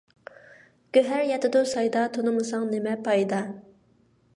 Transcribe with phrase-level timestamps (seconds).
[0.97, 3.45] گۆھەر ياتىدۇ سايدا، تۇنۇمىساڭ نىمە پايدا.